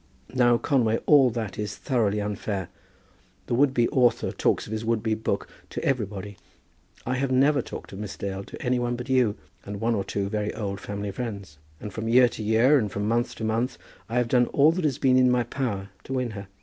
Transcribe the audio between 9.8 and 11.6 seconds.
or two very old family friends.